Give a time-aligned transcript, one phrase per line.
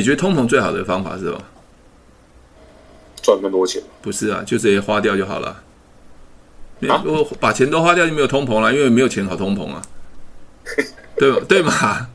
[0.00, 1.38] 你觉得通膨最好的方法是什么？
[3.22, 3.82] 赚更多钱？
[4.00, 5.62] 不是啊，就直接花掉就好了。
[7.04, 9.82] 如果把钱都花掉，就没有通膨了，因为没有钱好通膨啊，
[11.18, 11.40] 对吧？
[11.46, 12.06] 对嘛？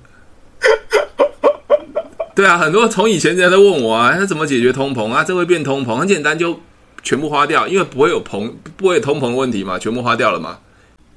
[2.33, 5.23] 对啊，很多从以前人家都问我啊，那怎么解决通膨啊？
[5.23, 6.59] 这会变通膨，很简单，就
[7.03, 10.57] 全部花掉，因为不会有膨，不会有通膨的问题嘛，全部花掉了嘛。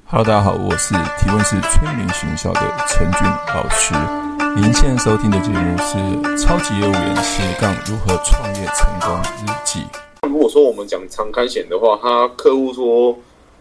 [0.05, 3.23] Hello，大家好，我是提问是催眠学校的陈俊
[3.55, 4.28] 老师。
[4.55, 5.97] 您现在收听的节目是
[6.41, 9.79] 《超级业务员斜杠如何创业成功日记》。
[10.27, 13.17] 如果说我们讲长开险的话，他客户说：“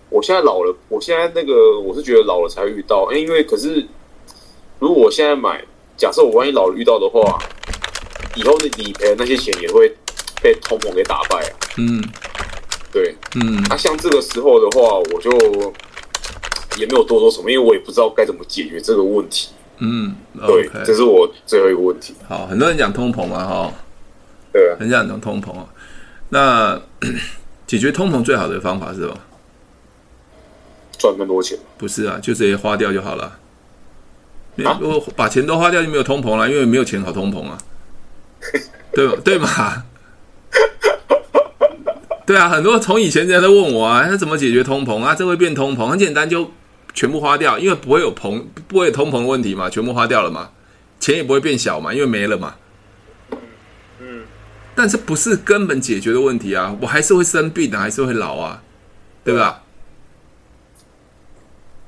[0.08, 3.86] 我现在老了，我现在那个我是觉得老了才会遇到。”哎，因为可是
[4.78, 5.62] 如果我现在买，
[5.96, 7.38] 假设我万一老了遇到的话，
[8.34, 9.94] 以后的理赔那些钱也会
[10.40, 11.50] 被通膨给打败啊。
[11.76, 12.02] 嗯，
[12.92, 15.30] 对，嗯，那、啊、像这个时候的话，我就
[16.78, 19.50] 也没有多说什么，因为我也不知道该怎么解决这个问题。
[19.80, 20.70] 嗯，okay.
[20.70, 22.14] 对，这是我最后一个问题。
[22.28, 23.72] 好，很多人讲通膨嘛，哈，
[24.52, 25.66] 对啊，很多人讲通膨啊。
[26.30, 26.80] 那
[27.66, 29.16] 解决通膨最好的方法是什么？
[30.98, 31.56] 赚更多钱？
[31.76, 33.38] 不是啊，就直接花掉就好了。
[34.56, 37.56] 如果把钱都花掉，就没有通膨了，因为没有钱好通膨啊，
[38.92, 39.14] 对吧？
[39.22, 39.84] 对嘛？
[42.26, 45.14] 对啊，很多从以前人家都问我啊，那怎么解决通膨啊？
[45.14, 46.50] 这会变通膨，很简单，就。
[46.98, 50.50] 全部花掉，因为不会有膨，不会有通膨问题嘛，全部花掉了嘛，
[50.98, 52.56] 钱也不会变小嘛，因为没了嘛。
[54.00, 54.24] 嗯，
[54.74, 56.76] 但是不是根本解决的问题啊？
[56.80, 58.64] 我还是会生病的，还是会老啊，
[59.22, 59.62] 对吧？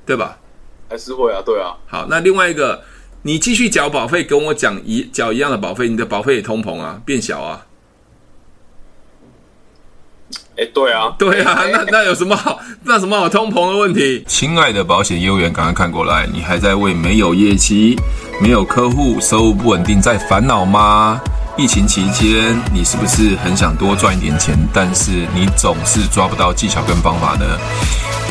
[0.05, 0.39] 对吧？
[0.87, 1.75] 还是会啊，对啊。
[1.87, 2.81] 好，那另外一个，
[3.23, 7.67] 你继续缴保费，跟我讲一缴一样的保费，你的保费也通膨啊，变小啊。
[10.57, 12.59] 哎，对啊，对啊，那那有什么好？
[12.83, 14.23] 那什么好通膨的问题？
[14.27, 16.27] 亲爱的保险业务员，赶快看过来！
[16.31, 17.97] 你还在为没有业绩、
[18.39, 21.19] 没有客户、收入不稳定在烦恼吗？
[21.57, 27.45] 疫情期间，你是不是很想多赚一点钱，但是你总是抓不到技巧跟方法呢？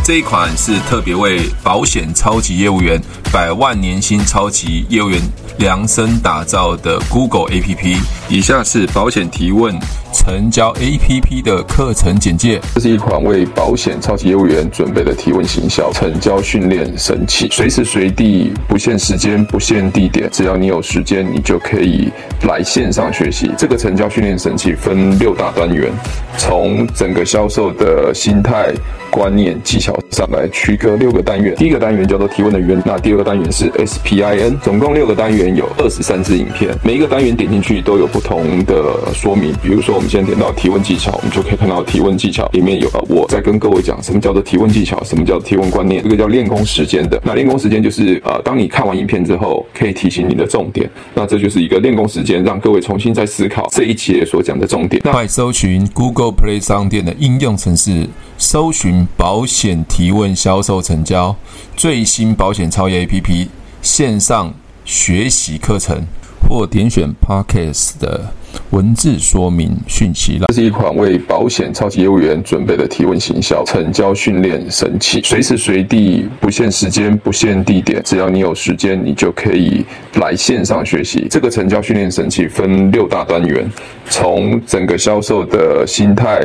[0.04, 3.00] 这一款是特别为保险超级业务员、
[3.32, 5.20] 百万年薪超级业务员
[5.58, 7.98] 量身打造的 Google APP。
[8.28, 9.78] 以下是保险提问
[10.12, 12.60] 成交 APP 的课程简介。
[12.74, 22.10] 这是一款为保险超级业务员准备的提问行销成交训练神器，随时随地，不限时间、不限地点，只要你有时间，你就可以
[22.46, 23.50] 来线上学习。
[23.56, 25.90] 这个成交训练神器分六大单元，
[26.38, 28.72] 从整个销售的心态。
[29.10, 39.52] 观念技巧上来区隔六个单元，第一个单元叫做提问的源，那第二个单元是 SPIN，总共六个单元有二十三支影片，每一个单元点进去都有不同的说明。
[39.60, 47.20] 比如说，我们现在点到提问技巧，我们就可以看到提问技巧里面有啊我在跟各位讲什么叫做提问技巧，什么叫提问观念，这个叫练功时间的。
[47.22, 50.90] 那练功时间就是呃，当你看完影片之后，可以提醒你的重点。
[51.12, 55.02] 那这就是一个练功时间，让各位重新再思考这一节所讲的重点。
[55.02, 58.08] 快搜寻 Google Play 商店的应用程式，
[58.38, 59.06] 搜寻。
[59.18, 61.36] 保险提问销售成交
[61.76, 63.48] 最新保险超越 APP
[63.82, 64.54] 线上
[64.86, 66.06] 学习课程，
[66.48, 68.32] 或点选 Podcast 的
[68.70, 70.46] 文字说明讯息了。
[70.48, 79.84] 这是一款为保险超级业务员准备的提问行销成交训练神器，随时随地，不限时间，不限地点，只要你有时间，你就可以
[80.14, 81.26] 来线上学习。
[81.30, 83.70] 这个成交训练神器分六大单元，
[84.08, 86.44] 从整个销售的心态。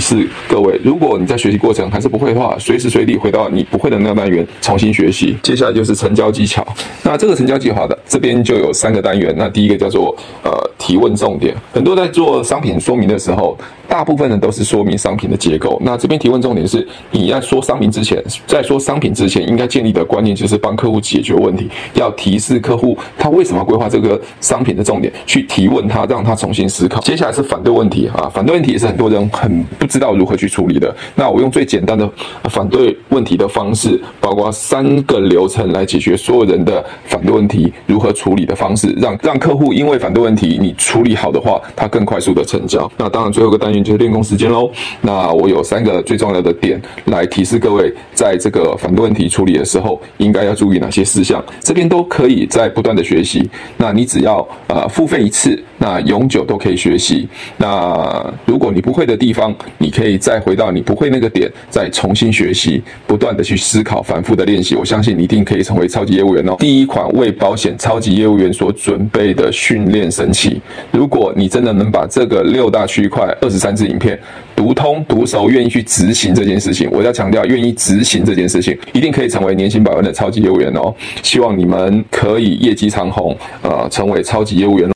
[0.00, 0.80] 示各位。
[0.82, 5.36] 如果你在学习过程还是不会的话，随时随地回到你不会的那个单元重新学习。
[5.42, 6.66] 接下来就是成交技巧。
[7.02, 9.34] 那这个成交计划的这边就有三个单元。
[9.36, 13.56] 那第一个叫做呃提问重点，很多在做商品说明的时候，
[13.86, 15.78] 大部分人都是说明商品的结构。
[15.84, 27.00] 那这边提问重点是，你要说商品之前，在说商品之前，应该建立的观念就是帮客户解决问题，要提示客户他为什么规划这个商品的重点，去提问他，让他重新思考。
[27.00, 30.94] 接下来是反对问题啊，反对问题也是很多人很不知道如何去处理的。
[31.14, 32.08] 那我用最简单的
[32.44, 42.90] 反对问题的方式，包括三个流程来解决所有人的反对问题如何处理的方式，让让客户因为反对问题你处理好的话，他更快速的成交。
[42.96, 44.70] 那当然最后一个单元就是练功时间喽。
[45.00, 51.44] 那我有三个最重要的点来提示各位，在这个反对问题处理的时候，应该要注意哪些事项。
[51.60, 53.50] 这边都可以在不断的学习。
[53.76, 57.26] 那你只要呃付费一次，那永久都可以学习。
[57.56, 64.74] 那如果你不会的地方，你可以再回到你不会那个点，再重新学习，不断的去思考，反复的练习。
[64.74, 66.54] 我相信你一定可以成为超级业务员哦。
[66.58, 70.60] 第一款为保险超级业务员所准备的训练神器，
[70.92, 74.20] 如果你真的能把这个六大区块二十三支影片
[74.54, 80.94] 读通读熟，愿意去执行这件事情，我要强调，愿意执行这件事情，一定可以成为年薪百万的超级业务员哦。
[81.22, 84.90] 希望你们可以业绩长虹，呃，成为超级业务员。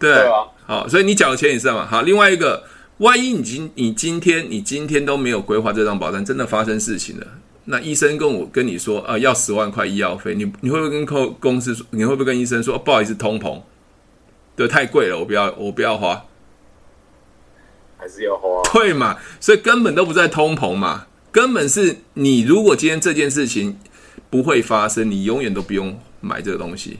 [0.00, 0.26] 对，
[0.66, 1.86] 好，所以你缴钱也是嘛。
[1.86, 2.64] 好，另外一个，
[2.98, 7.26] 万一你今你今天你今天都没有规划这张保单，真的发生事情了。
[7.66, 11.86] 那医生跟我跟你说啊、呃，要十万块医药费，你你会不会跟公公司说？
[11.90, 13.60] 你会不会跟医生说、哦、不好意思，通膨，
[14.56, 16.24] 对，太贵了，我不要，我不要花，
[17.98, 19.18] 还是要花，对嘛？
[19.38, 23.78] 所以根本都不在通膨嘛，根本是你如果今天这件事情
[24.30, 26.98] 不会发生，你永远都不用买这个东西，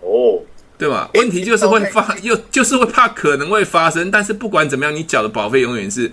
[0.00, 0.41] 哦，
[0.82, 1.08] 对吧？
[1.14, 6.10] 问题就是会发，又就是会怕可能会发生，但是不管怎么样，你缴的保费永远是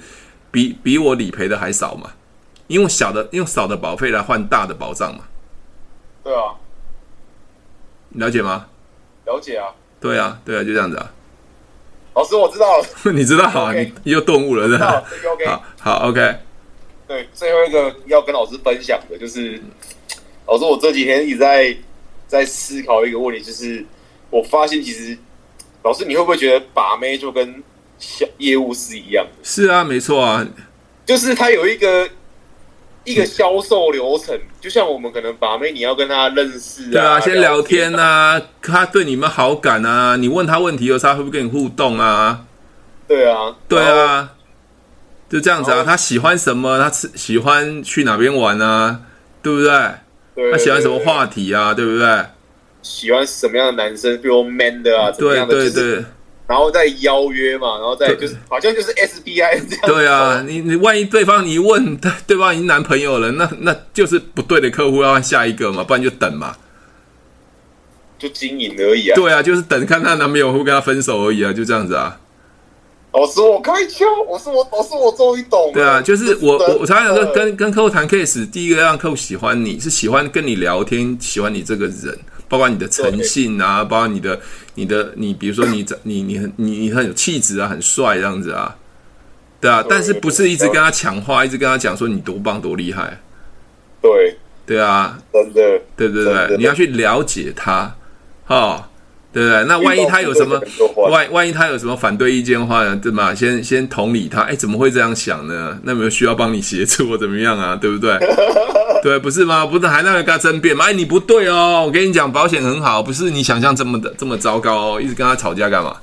[0.52, 2.12] 比比我理赔的还少嘛。
[2.68, 5.24] 用小的用少的保费来换大的保障嘛？
[6.24, 6.54] 对啊，
[8.10, 8.68] 了解吗？
[9.26, 9.74] 了解啊。
[10.00, 11.12] 对啊，对啊，就这样子啊。
[12.14, 12.86] 老师，我知道了。
[13.12, 15.04] 你知道好啊你又顿悟了，是吧。
[15.48, 16.36] 好，好，OK。
[17.08, 19.60] 对，最后一个要跟老师分享的就是，
[20.46, 21.76] 老师，我这几天一直在
[22.28, 23.84] 在思考一个问题，就是
[24.30, 25.18] 我发现其实，
[25.84, 27.64] 老师，你会不会觉得把妹就跟
[27.98, 29.32] 小业务是一样的？
[29.44, 30.46] 是啊，没错啊，
[31.06, 32.10] 就是他有一个。
[33.06, 42.46] 一个销售流程，就像我们可能把妹，你要跟他认识啊，对啊，先聊天啊，啊他对你们好感啊，你问他问题，有时候他会不会跟你互动啊？
[43.08, 44.34] 对啊，对啊，
[45.28, 45.84] 就这样子啊。
[45.84, 46.78] 他喜欢什么？
[46.78, 49.00] 他吃喜欢去哪边玩啊？
[49.42, 49.72] 对不对？
[50.36, 51.74] 对，他喜欢什么话题啊？
[51.74, 52.26] 对不对？
[52.82, 54.16] 喜欢什么样的男生？
[54.22, 55.12] 比如 man 的啊？
[55.12, 56.04] 对对对，
[56.48, 59.86] 然后再邀约嘛，然后再就是好像就是 SBI 这样。
[59.86, 66.56] 对啊，你你万一对方你一问对对方已经男朋友了，那那就是不对的客户，要换下一个嘛，不然就等嘛。
[68.18, 69.16] 就经营而已啊。
[69.16, 72.20] 对啊，就是等看她男朋友会跟她分手而已啊，就这样子啊。
[73.12, 75.74] 老师，我开窍，我是我，老师，我终于懂了。
[75.74, 82.18] 对啊，就是我我我常常跟，跟跟客户谈 case，第一个让客户喜欢你是喜欢跟你聊天，喜欢你这个人，
[82.50, 84.38] 包括你的诚信啊，包括你的
[84.76, 88.76] 你的你，比如说你你你很你你很有气质啊，很帅这样子啊，
[89.62, 93.22] 对啊，但是不是一直跟他抢话，一直跟他讲说你多棒多厉害。
[94.02, 94.36] 对。
[94.66, 97.96] 对啊，真的，对对对，你要去了解他，
[98.46, 98.84] 哦。
[99.32, 99.64] 对不对？
[99.66, 100.60] 那万一他有什么
[100.96, 102.96] 万万一他有什么反对意见的话呢？
[102.96, 103.34] 对吗？
[103.34, 105.78] 先先同理他，哎，怎么会这样想呢？
[105.84, 107.76] 那有没有需要帮你协助或怎么样啊？
[107.76, 108.18] 对不对？
[109.04, 109.66] 对，不是吗？
[109.66, 110.86] 不是还那个跟他争辩吗？
[110.86, 115.96] 哎，你不对哦，我跟你讲，保险很好，不是你想象这么的这么糟糕哦，一直跟他吵架干嘛？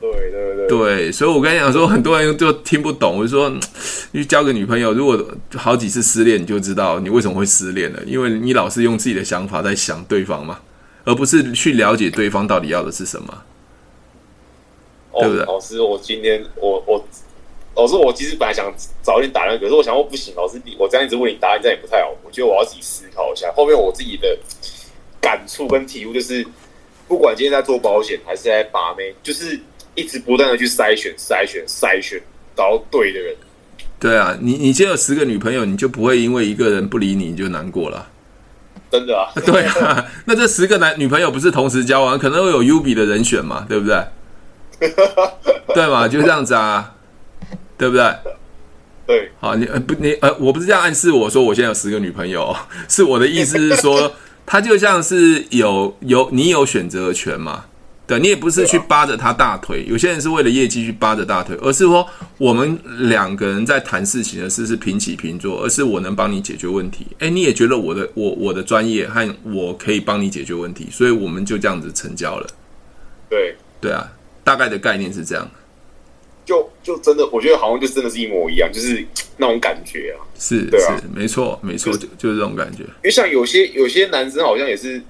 [0.00, 3.16] 对对对对，所以我跟你讲说，很多人就听不懂。
[3.18, 3.52] 我就说，
[4.12, 5.18] 你交个女朋友，如果
[5.56, 10.58] 好几次失恋，你就知道你为什么会失恋了，因为你老是用自己的想法在想对方嘛。
[11.06, 13.42] 而不是去了解对方到底要的是什么，
[15.12, 15.44] 哦、对不对？
[15.46, 17.02] 老师，我今天我我
[17.76, 18.70] 老师，我其实本来想
[19.02, 22.12] 早一点打那个，可是我想说不行，老师你我这样一直问你答案，这样也不太好。
[22.24, 23.52] 我觉得我要自己思考一下。
[23.56, 24.36] 后面我自己的
[25.20, 26.44] 感触跟体悟就是，
[27.06, 29.58] 不管今天在做保险还是在把妹，就是
[29.94, 32.20] 一直不断的去筛选、筛选、筛选，
[32.56, 33.36] 找到对的人。
[34.00, 38.10] 对啊，你你今天有十个女朋友，你就不会因为一个人不理你，你就难过了。
[38.90, 39.28] 真的啊？
[39.44, 44.02] 对啊，那这十个男女朋友不是同时交往，可能会有 U 比的人选嘛，对不对？
[45.74, 46.94] 对嘛，就这样子啊，
[47.76, 48.04] 对不对？
[49.06, 52.54] 对，好，你呃不你呃，我不是这样暗示我说我现在有十个女朋友，
[52.88, 54.12] 是我的意思是说，
[54.44, 57.64] 他就像是有有你有选择权嘛。
[58.06, 62.06] 对，你也不是去扒着他大腿，有些人是为了业绩去扒着大腿，而是说
[62.38, 72.46] 我们两个人在谈事情的事是平起平坐，而是我能帮你解决问题，哎，你也觉得我的我我的专业和我可以帮你解决问题，所以我们就这样子成交了。
[73.28, 74.06] 对对啊，
[74.44, 75.50] 大概的概念是这样。
[76.44, 79.04] 就就真的，我觉得好像就真的是一模一样，就是
[79.36, 80.22] 那种感觉啊。
[80.38, 82.84] 是，对啊，是没错没错，就就是这种感觉。
[82.84, 85.02] 因为像有些有些男生好像也是。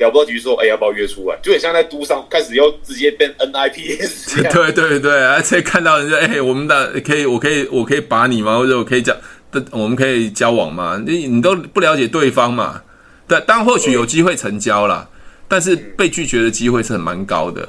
[0.00, 1.38] 了不到几句说，哎、欸，要不要约出来？
[1.42, 4.42] 就很像在都上开始要直接变 NIPS。
[4.50, 8.56] 对对对，而且看到人家，哎、欸，我们的可以，我可以，我可以把你吗？
[8.56, 9.14] 或者我可以交，
[9.70, 11.00] 我们可以交往吗？
[11.06, 12.82] 你你都不了解对方嘛？
[13.28, 15.08] 对，当或许有机会成交了，
[15.46, 17.68] 但是被拒绝的机会是很蛮高的。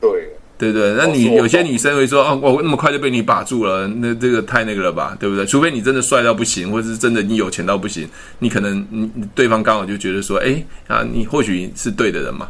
[0.00, 0.35] 对。
[0.58, 5.44] 对对，那你有些女生会说：“哦，我那么快就被你把住了，那这个太那个了吧，对不对？
[5.44, 8.08] 除非你真的帅到不行，或者是真的你有钱到不行，
[8.38, 12.48] 你可能你对方刚好就觉得说，哎啊，你或许是对的人嘛，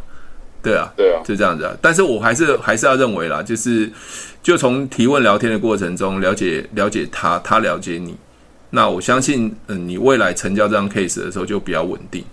[0.63, 1.77] 对啊，对啊，就这样子啊。
[1.83, 3.91] 但是我还是还是要认为啦，就是
[4.41, 8.15] 就从提问聊天的过程中了解了解他，他了解你，
[8.71, 12.25] 那我相信，嗯，你未来成交这样 case 的时候就比较稳定。”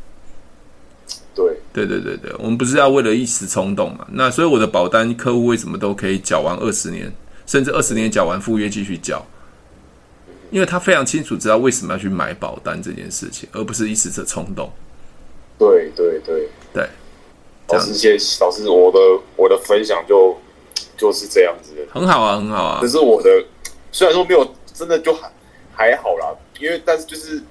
[1.73, 4.07] 对对对对对，我们不是要为了一时冲动嘛？
[4.11, 7.11] 那所以我的保单客户为什么都可以缴完二十年，
[7.47, 9.25] 甚至二十年缴完赴约继续缴？
[10.51, 14.71] 因为他非常清楚知道为什么要去买保单这件事情，而不是一时的冲动。
[15.57, 16.87] 对对对对，
[17.69, 18.99] 老师谢谢老师，我的
[19.35, 20.37] 我的分享就
[20.95, 22.77] 就是这样子的，很好啊，很好啊。
[22.79, 23.43] 可是我的
[23.91, 25.31] 虽然说没有真的就还
[25.73, 26.27] 还好啦，
[26.59, 27.41] 因为但是就是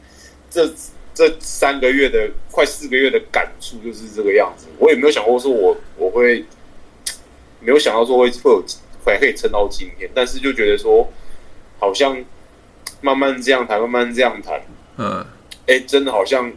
[0.49, 0.73] 这。
[1.15, 6.45] 这三个月的快四个月的感触就是这个样子，我也没有想过说我我会
[7.61, 8.65] 没有想到说会会有
[9.05, 11.11] 还可以撑到今天，但是就觉得说
[11.79, 12.17] 好像
[13.01, 14.61] 慢慢这样谈，慢慢这样谈，
[14.97, 15.27] 嗯，
[15.67, 16.53] 哎，真的好像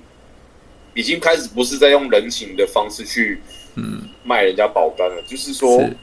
[0.93, 3.41] 已经开始不是在用人情的方式去
[3.75, 4.09] 嗯。
[4.27, 5.95] 卖人家保单了，嗯、就是说是。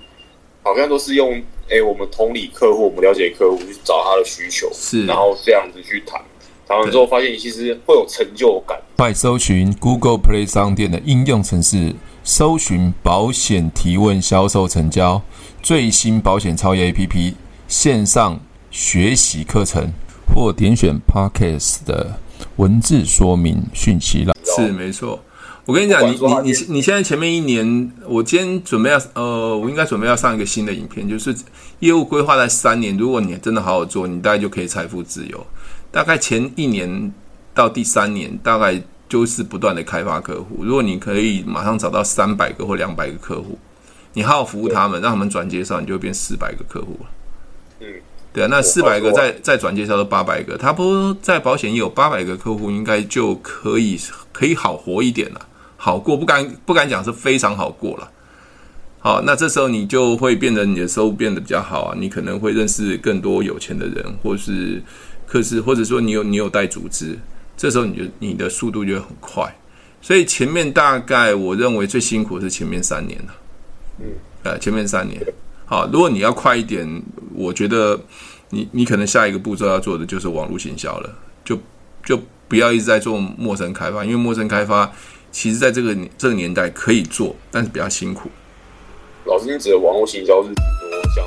[0.62, 5.04] 好像都是用哎我们同理客户，我们了解客户去找他的需求，是。
[5.06, 6.22] 然后这样子去谈。
[6.72, 8.80] 谈完之后，发现你其实会有成就感。
[8.96, 15.20] 快搜寻 Google Play 商店的应用程式，搜寻保险提问、销售成交
[15.62, 17.34] 最新保险超越 APP
[17.68, 19.92] 线上学习课程，
[20.34, 22.18] 或点选 Podcast 的
[22.56, 24.32] 文字说明讯息了。
[24.42, 25.22] 是没错，
[25.66, 31.36] 我跟你讲，你你你你现在前面一年，我今天准备要呃，我应该准备要上一个新的影片，就是
[31.80, 35.46] 业务规划在三年，如果你真的好好做，你大概就可以财富自由。
[35.92, 37.12] 大概前一年
[37.54, 40.64] 到第三年，大概就是不断的开发客户。
[40.64, 43.58] 如果你可以马上找到三百个或两百个客户，
[44.14, 47.06] 你好好服务他们，让他们转介绍，你就会变四百个客户了。
[47.80, 47.86] 嗯，
[48.32, 54.00] 对啊，那四百个再再转介绍到八百个，他不在保险也有八百个客户，应该就可以
[54.32, 55.46] 可以好活一点了，
[55.76, 58.10] 好过不敢不敢讲是非常好过了。
[59.00, 64.80] 好，那这时候你就会变得你的收入变得比较好啊，你可能会认识更多有钱的人，或是，
[65.32, 67.18] 可是或者说你有你有带组织，
[67.56, 69.50] 这时候你就你的速度就会很快。
[70.02, 73.34] 所以前面大概我认为最辛苦是前面三年了，
[74.00, 74.06] 嗯，
[74.42, 75.18] 呃，前面三年。
[75.64, 76.86] 好，如果你要快一点，
[77.34, 77.98] 我觉得
[78.50, 81.10] 你你可能下一个步骤要做的就是网络行销了，
[81.42, 81.58] 就
[82.04, 84.92] 就不要一直在做陌生开发，因为陌生开发
[85.30, 88.30] 其实在这个这个年代可以做，但是比较辛苦。
[89.24, 90.54] 老师，你指的网络行销是指
[90.90, 91.24] 说像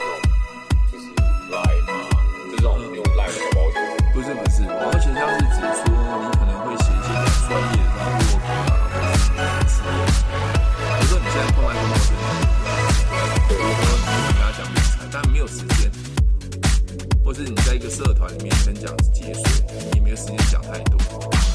[17.36, 19.44] 或是你在一个社团里面跟讲节税，
[19.92, 20.98] 你也没有时间讲太多，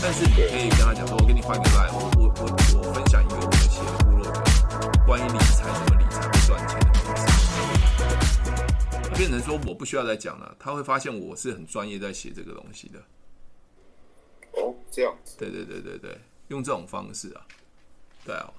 [0.02, 2.42] 但是你可以跟他讲说，我给你换个赖，我我我
[2.76, 4.42] 我分享一个我们写的部落格，
[5.06, 7.24] 关于理财怎么理财赚钱的方式。
[9.16, 12.98] 变成说我不需要再讲了，他会发现我是很专业在写这个东西的。
[14.60, 15.36] 哦，这样子。
[15.38, 16.14] 对对对对对，
[16.48, 17.40] 用这种方式啊，
[18.26, 18.52] 对啊。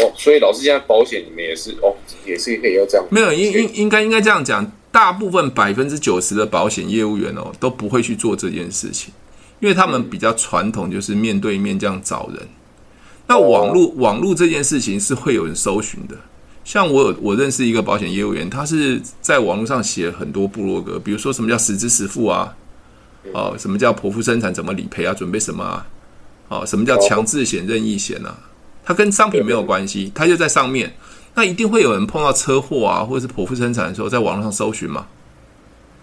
[0.00, 1.94] 哦，所以老师现在保险里面也是哦，
[2.26, 3.06] 也是可以要这样。
[3.12, 9.12] 没有，应应应该应该这样讲，大部分百分之九十的保险业务员哦都不会去做这件事情，
[9.58, 12.38] 因为他们比较传统，就是面对面这样找人。
[13.26, 16.14] 那网络、哦、网络这件事情是会有人搜寻的。
[16.62, 22.54] 像我有我认识一个保险业务员，他是在网络上写很多部落格，比如说什么叫实支实付啊，
[23.32, 25.84] 哦，什么叫剖腹生产怎么理赔啊，准备什么啊，
[26.50, 28.38] 哦，什么叫强制险、任意险啊，
[28.84, 30.94] 它跟商品没有关系，它就在上面。
[31.34, 35.06] 那一定会有人碰到车祸啊，或者是剖腹生产的时候，在网络上搜寻嘛。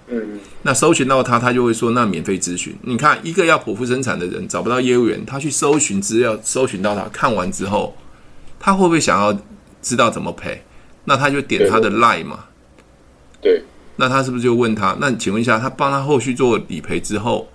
[0.08, 2.76] 嗯，那搜寻到他，他就会说那免费咨询。
[2.82, 7.96] 你看，一个要剖腹生产的人找不到业务员，他去搜寻资料，搜寻到他，看完之后，
[8.60, 9.38] 他会不会想要？
[9.82, 10.64] 知道怎么赔，
[11.06, 12.42] 那他就点他的 line 嘛。
[13.42, 13.64] 对，
[13.96, 14.96] 那他是不是就问他？
[15.00, 17.50] 那请问一下，他帮他后续做理赔之后，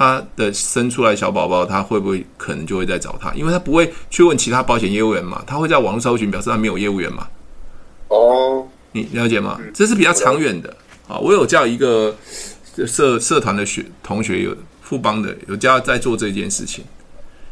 [0.00, 3.34] 他的生出来小宝宝，他会不会可能就会再找他？
[3.34, 7.28] 因为他不会去问其他保险业务员嘛，他会在网络搜寻，表示他没有业务员嘛。
[8.08, 9.60] 哦，你了解吗？
[9.74, 10.74] 这是比较长远的
[11.06, 11.18] 啊。
[11.18, 12.16] 我有叫一个
[12.86, 16.82] 社社团的学同学，有富邦的，有叫在做这件事情。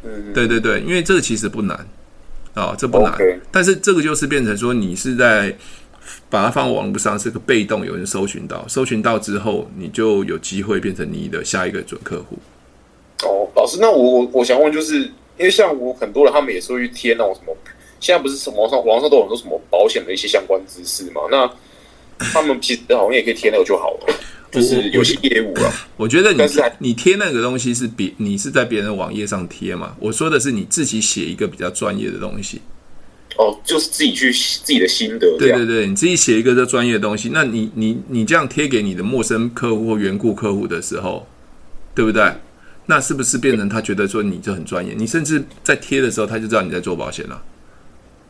[0.01, 1.77] 嗯，对对对，因为这个其实不难。
[2.55, 3.15] 啊、哦，这不难
[3.51, 5.55] 但是这个就是变成说，你是在
[6.29, 12.37] 把它放网络上，是个被动，有人搜寻到，搜寻到之后，你就有机会变成你的下一个准客户。
[13.23, 15.01] 哦，老师，那我我我想问，就是
[15.37, 17.55] 因为像我很多人，他们也是会去贴那种什么，
[17.99, 21.21] 现在不是什么网上网上都有很多什么保险的一些相关知识嘛？
[21.29, 21.49] 那
[22.17, 24.15] 他们其实好像也可以贴那个就好了。
[24.51, 26.41] 就是有些业务啊，我觉得你
[26.79, 29.95] 你贴那个东西是别你是在别人的网页上贴嘛？
[29.99, 32.59] 我说的是你自己写一个比较专业的东西。
[33.39, 35.37] 哦，就是自己去自己的心得。
[35.37, 41.25] 对对对，你自己写一个这专业的东西，那你你你这样贴给你的陌生客户或缘故客户的时候，
[41.95, 42.33] 对不对？
[42.87, 44.93] 那是不是变成他觉得说你这很专业？
[44.97, 47.41] 你甚至在贴的时候，他就知道你在做保险了。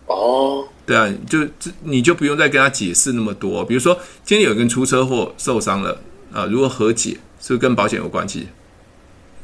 [0.05, 3.65] 哦，对啊，就这你就不用再跟他解释那么多。
[3.65, 5.99] 比如说今天有人出车祸受伤了。
[6.31, 8.47] 啊，如果和解是不是跟保险有关系？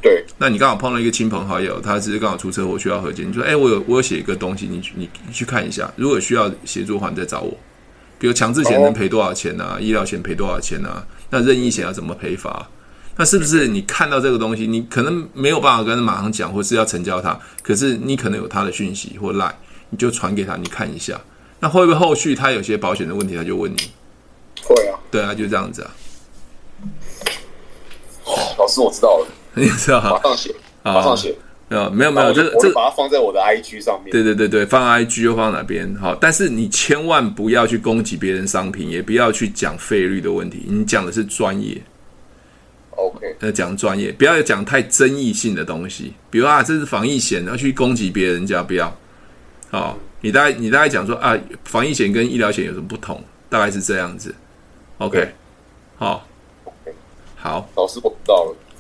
[0.05, 7.57] 对，那你刚好碰到一个亲朋好友，他只是刚好出车祸需要和解，你说，哎、欸，我有我有写一个东西，你你你去看一下，如果需要协助的话，你再找我。
[8.19, 9.79] 比如强制险能赔多少钱啊？
[9.81, 11.03] 医疗险赔多少钱啊？
[11.31, 12.69] 那任意险要怎么赔法？
[13.17, 19.51] 那是不是你看到这个东西，你可能没有办法跟他马上讲，或是要成交他，可是你可能有他的讯息或 line，
[19.89, 21.19] 你就传给他，你看一下，
[21.61, 23.77] 那会不会后续他有些保险的问题，他就问你？
[24.61, 25.91] 会啊，对啊，就这样子啊。
[28.57, 31.35] 老师，我知道了，你知道马上写，马上写。
[31.69, 34.11] 啊，没有没有，这个这个把它放在我的 IG 上面。
[34.11, 35.95] 对对对对，放 IG 又放哪边？
[35.95, 40.63] 好，但是你千万不要去攻击别人商品，也不要去讲费率的问题。
[40.67, 41.81] 你讲的是专业
[42.91, 43.35] ，OK？
[43.39, 46.13] 呃讲专业，不要讲太争议性的东西。
[46.29, 48.95] 比如啊，这是防疫险，要去攻击别人家，不要。
[49.71, 53.19] 好，你大概你大概讲说啊，防疫险跟医疗险有什么不同？
[53.49, 54.33] 大概是这样子。
[54.99, 55.27] OK，
[55.97, 56.27] 好。
[57.35, 58.55] 好，老师我知道了。